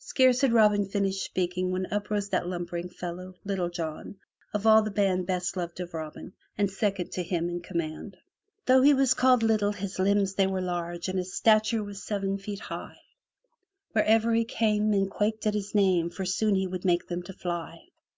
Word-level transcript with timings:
Scarce 0.00 0.42
had 0.42 0.52
Robin 0.52 0.82
Hood 0.82 0.92
finished 0.92 1.24
speaking 1.24 1.70
when 1.72 1.90
up 1.90 2.10
rose 2.10 2.28
that 2.28 2.46
lumbering 2.46 2.90
fellow. 2.90 3.32
Little 3.42 3.70
John, 3.70 4.16
of 4.52 4.66
all 4.66 4.82
the 4.82 4.90
band 4.90 5.26
best 5.26 5.56
loved 5.56 5.80
of 5.80 5.94
Robin, 5.94 6.34
and 6.58 6.70
second 6.70 7.10
to 7.12 7.22
him 7.22 7.48
in 7.48 7.62
command. 7.62 8.16
52 8.16 8.18
FROM 8.18 8.18
THE 8.18 8.18
TOWER 8.18 8.52
WINDOW 8.58 8.66
Though 8.66 8.82
he 8.82 8.94
was 9.00 9.14
called 9.14 9.42
little, 9.42 9.72
his 9.72 9.98
limbs 9.98 10.34
they 10.34 10.46
were 10.46 10.60
large. 10.60 11.08
And 11.08 11.16
his 11.16 11.32
stature 11.32 11.82
was 11.82 12.02
seven 12.04 12.36
foot 12.36 12.60
high; 12.60 12.98
Wherever 13.92 14.34
he 14.34 14.44
came, 14.44 14.90
men 14.90 15.08
quaked 15.08 15.46
at 15.46 15.54
his 15.54 15.74
name. 15.74 16.10
For 16.10 16.26
soon 16.26 16.54
he 16.54 16.66
would 16.66 16.84
make 16.84 17.08
them 17.08 17.22
to 17.22 17.32
fly. 17.32 17.78